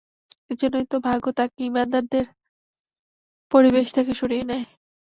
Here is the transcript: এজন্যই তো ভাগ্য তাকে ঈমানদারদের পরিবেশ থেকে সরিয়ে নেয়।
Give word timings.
এজন্যই 0.51 0.85
তো 0.91 0.97
ভাগ্য 1.07 1.25
তাকে 1.37 1.57
ঈমানদারদের 1.63 2.25
পরিবেশ 3.51 3.87
থেকে 3.93 4.11
সরিয়ে 4.19 4.45
নেয়। 4.49 4.65